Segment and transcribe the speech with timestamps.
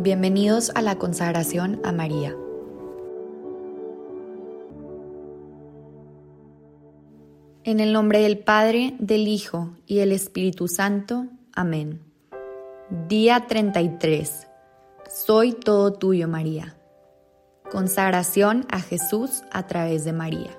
[0.00, 2.32] Bienvenidos a la consagración a María.
[7.64, 11.26] En el nombre del Padre, del Hijo y del Espíritu Santo.
[11.52, 12.00] Amén.
[13.08, 14.46] Día 33.
[15.10, 16.76] Soy todo tuyo, María.
[17.68, 20.56] Consagración a Jesús a través de María.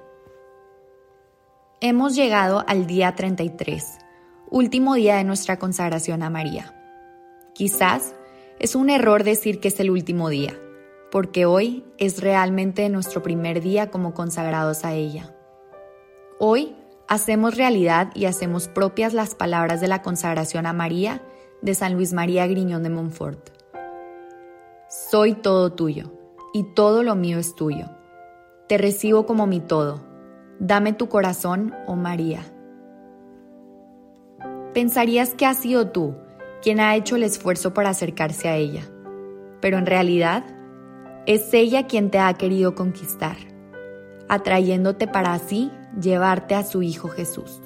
[1.79, 3.99] Hemos llegado al día 33,
[4.49, 6.75] último día de nuestra consagración a María.
[7.53, 8.15] Quizás
[8.59, 10.53] es un error decir que es el último día,
[11.11, 15.33] porque hoy es realmente nuestro primer día como consagrados a ella.
[16.39, 16.75] Hoy
[17.07, 21.23] hacemos realidad y hacemos propias las palabras de la consagración a María
[21.61, 23.49] de San Luis María Griñón de Montfort.
[24.89, 26.11] Soy todo tuyo,
[26.53, 27.85] y todo lo mío es tuyo.
[28.67, 30.01] Te recibo como mi todo.
[30.59, 32.41] Dame tu corazón, oh María.
[34.73, 36.15] Pensarías que has sido tú
[36.61, 38.83] quien ha hecho el esfuerzo para acercarse a ella,
[39.61, 40.43] pero en realidad
[41.25, 43.37] es ella quien te ha querido conquistar,
[44.27, 47.61] atrayéndote para así llevarte a su Hijo Jesús.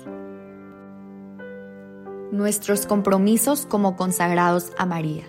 [2.31, 5.25] Nuestros compromisos como consagrados a María.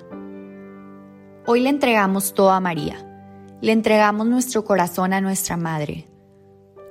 [1.46, 2.96] Hoy le entregamos todo a María,
[3.60, 6.06] le entregamos nuestro corazón a nuestra Madre.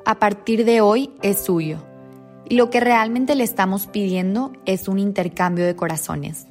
[0.05, 1.77] A partir de hoy es suyo,
[2.47, 6.47] y lo que realmente le estamos pidiendo es un intercambio de corazones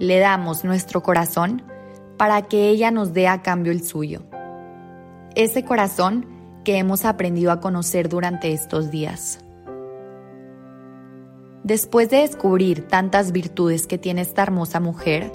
[0.00, 1.62] le damos nuestro corazón
[2.16, 4.22] para que ella nos dé a cambio el suyo.
[5.36, 6.26] Ese corazón
[6.64, 9.38] que hemos aprendido a conocer durante estos días.
[11.62, 15.30] Después de descubrir tantas virtudes que tiene esta hermosa mujer,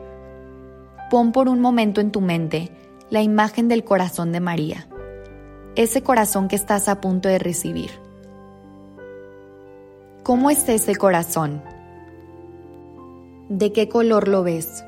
[1.11, 2.71] pon por un momento en tu mente
[3.11, 4.87] la imagen del corazón de María,
[5.75, 7.91] ese corazón que estás a punto de recibir.
[10.23, 11.61] ¿Cómo es ese corazón?
[13.49, 14.83] ¿De qué color lo ves?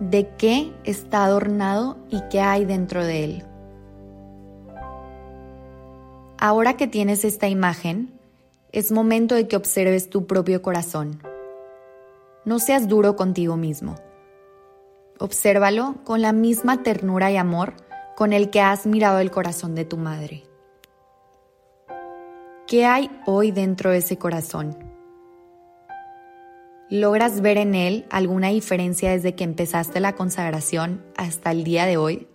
[0.00, 3.44] ¿De qué está adornado y qué hay dentro de él?
[6.38, 8.18] Ahora que tienes esta imagen,
[8.72, 11.20] es momento de que observes tu propio corazón.
[12.46, 13.96] No seas duro contigo mismo.
[15.18, 17.74] Obsérvalo con la misma ternura y amor
[18.16, 20.44] con el que has mirado el corazón de tu madre.
[22.66, 24.87] ¿Qué hay hoy dentro de ese corazón?
[26.90, 31.98] ¿Logras ver en él alguna diferencia desde que empezaste la consagración hasta el día de
[31.98, 32.26] hoy?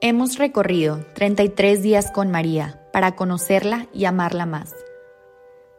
[0.00, 4.74] Hemos recorrido 33 días con María para conocerla y amarla más.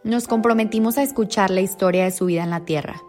[0.06, 3.02] Nos comprometimos a escuchar la historia de su vida en la tierra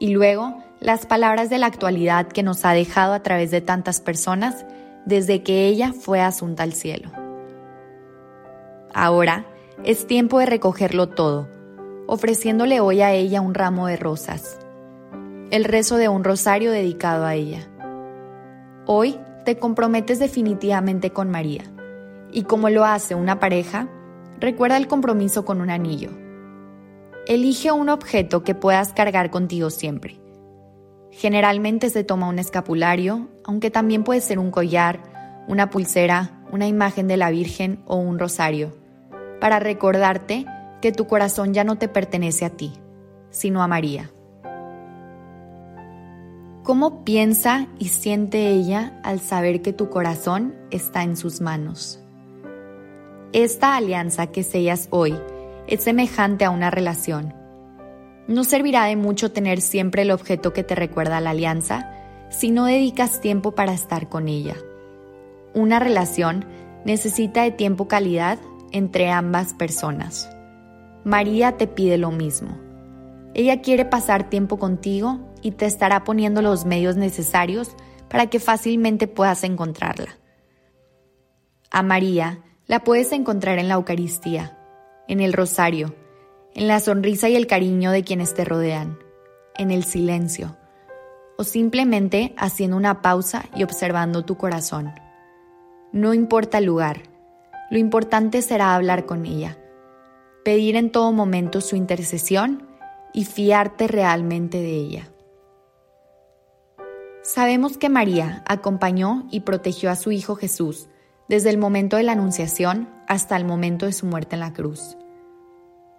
[0.00, 4.00] y luego las palabras de la actualidad que nos ha dejado a través de tantas
[4.00, 4.66] personas
[5.06, 7.12] desde que ella fue asunta al cielo.
[8.92, 9.46] Ahora,
[9.84, 11.48] es tiempo de recogerlo todo,
[12.06, 14.58] ofreciéndole hoy a ella un ramo de rosas,
[15.50, 17.66] el rezo de un rosario dedicado a ella.
[18.84, 21.62] Hoy te comprometes definitivamente con María,
[22.30, 23.88] y como lo hace una pareja,
[24.38, 26.10] recuerda el compromiso con un anillo.
[27.26, 30.20] Elige un objeto que puedas cargar contigo siempre.
[31.10, 35.00] Generalmente se toma un escapulario, aunque también puede ser un collar,
[35.48, 38.79] una pulsera, una imagen de la Virgen o un rosario
[39.40, 40.46] para recordarte
[40.80, 42.72] que tu corazón ya no te pertenece a ti,
[43.30, 44.10] sino a María.
[46.62, 52.00] ¿Cómo piensa y siente ella al saber que tu corazón está en sus manos?
[53.32, 55.18] Esta alianza que sellas hoy
[55.66, 57.34] es semejante a una relación.
[58.28, 61.90] No servirá de mucho tener siempre el objeto que te recuerda a la alianza
[62.28, 64.54] si no dedicas tiempo para estar con ella.
[65.54, 66.44] Una relación
[66.84, 68.38] necesita de tiempo calidad
[68.72, 70.30] entre ambas personas.
[71.04, 72.58] María te pide lo mismo.
[73.34, 77.74] Ella quiere pasar tiempo contigo y te estará poniendo los medios necesarios
[78.08, 80.18] para que fácilmente puedas encontrarla.
[81.70, 84.58] A María la puedes encontrar en la Eucaristía,
[85.08, 85.94] en el rosario,
[86.54, 88.98] en la sonrisa y el cariño de quienes te rodean,
[89.56, 90.56] en el silencio,
[91.38, 94.92] o simplemente haciendo una pausa y observando tu corazón.
[95.92, 97.09] No importa el lugar,
[97.70, 99.56] lo importante será hablar con ella,
[100.44, 102.66] pedir en todo momento su intercesión
[103.12, 105.08] y fiarte realmente de ella.
[107.22, 110.88] Sabemos que María acompañó y protegió a su Hijo Jesús
[111.28, 114.96] desde el momento de la Anunciación hasta el momento de su muerte en la cruz.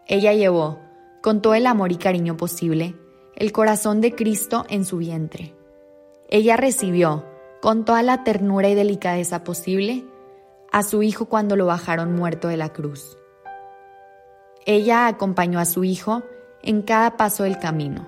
[0.08, 0.80] Ella llevó,
[1.22, 2.96] con todo el amor y cariño posible,
[3.36, 5.56] el corazón de Cristo en su vientre.
[6.28, 7.26] Ella recibió,
[7.62, 10.04] con toda la ternura y delicadeza posible,
[10.72, 13.18] a su hijo cuando lo bajaron muerto de la cruz.
[14.66, 16.24] Ella acompañó a su hijo
[16.64, 18.08] en cada paso del camino.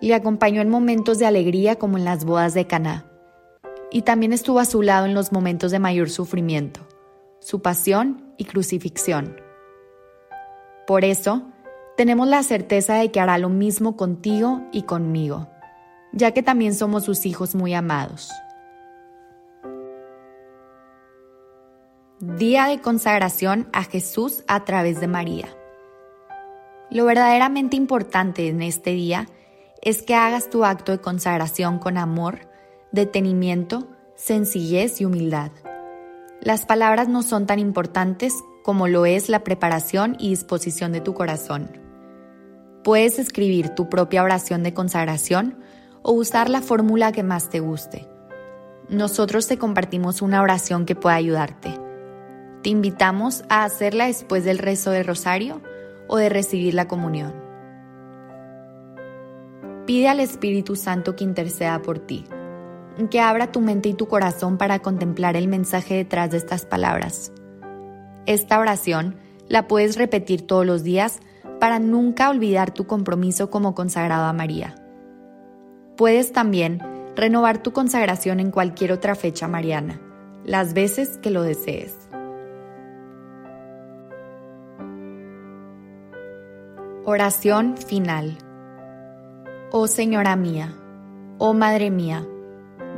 [0.00, 3.06] Le acompañó en momentos de alegría como en las bodas de Caná,
[3.90, 6.80] y también estuvo a su lado en los momentos de mayor sufrimiento,
[7.40, 9.40] su pasión y crucifixión.
[10.86, 11.42] Por eso,
[11.96, 15.48] tenemos la certeza de que hará lo mismo contigo y conmigo,
[16.12, 18.30] ya que también somos sus hijos muy amados.
[22.18, 25.54] Día de consagración a Jesús a través de María.
[26.90, 29.28] Lo verdaderamente importante en este día
[29.82, 32.48] es que hagas tu acto de consagración con amor,
[32.90, 35.50] detenimiento, sencillez y humildad.
[36.40, 38.32] Las palabras no son tan importantes
[38.64, 41.70] como lo es la preparación y disposición de tu corazón.
[42.82, 45.58] Puedes escribir tu propia oración de consagración
[46.00, 48.08] o usar la fórmula que más te guste.
[48.88, 51.85] Nosotros te compartimos una oración que pueda ayudarte.
[52.66, 55.62] Te invitamos a hacerla después del rezo del rosario
[56.08, 57.32] o de recibir la comunión.
[59.86, 62.24] Pide al Espíritu Santo que interceda por ti,
[63.08, 67.30] que abra tu mente y tu corazón para contemplar el mensaje detrás de estas palabras.
[68.26, 69.14] Esta oración
[69.46, 71.20] la puedes repetir todos los días
[71.60, 74.74] para nunca olvidar tu compromiso como consagrado a María.
[75.96, 76.82] Puedes también
[77.14, 80.00] renovar tu consagración en cualquier otra fecha mariana,
[80.44, 82.06] las veces que lo desees.
[87.08, 88.36] Oración final.
[89.70, 90.74] Oh Señora mía,
[91.38, 92.26] oh Madre mía,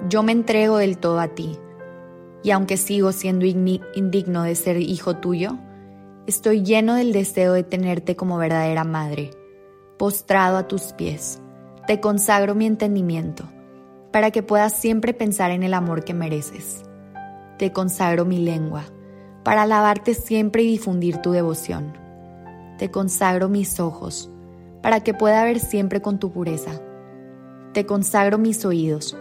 [0.09, 1.59] yo me entrego del todo a ti,
[2.43, 5.59] y aunque sigo siendo indigno de ser hijo tuyo,
[6.27, 9.33] estoy lleno del deseo de tenerte como verdadera madre.
[9.99, 11.43] Postrado a tus pies,
[11.87, 13.45] te consagro mi entendimiento,
[14.11, 16.83] para que puedas siempre pensar en el amor que mereces.
[17.59, 18.85] Te consagro mi lengua,
[19.45, 22.08] para alabarte siempre y difundir tu devoción
[22.79, 24.31] te consagro mis ojos,
[24.83, 26.81] para que pueda ver siempre con tu pureza.
[27.73, 29.17] Te consagro mis oídos,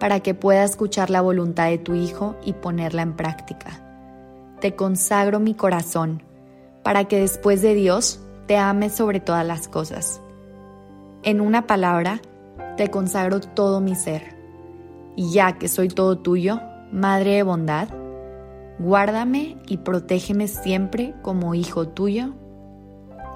[0.00, 3.84] para que pueda escuchar la voluntad de tu Hijo y ponerla en práctica.
[4.60, 6.22] Te consagro mi corazón,
[6.82, 10.20] para que después de Dios te ame sobre todas las cosas.
[11.22, 12.20] En una palabra,
[12.76, 14.36] te consagro todo mi ser.
[15.14, 17.88] Y ya que soy todo tuyo, Madre de bondad,
[18.78, 22.32] guárdame y protégeme siempre como hijo tuyo